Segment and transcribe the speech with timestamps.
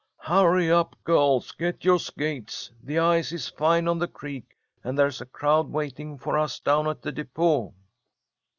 [0.23, 1.51] "Hurry up, girls!
[1.51, 2.71] Get your skates.
[2.81, 6.87] The ice is fine on the creek, and there's a crowd waiting for us down
[6.87, 7.75] at the depot."